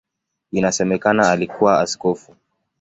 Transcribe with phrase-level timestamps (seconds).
[0.51, 2.35] Inasemekana alikuwa askofu.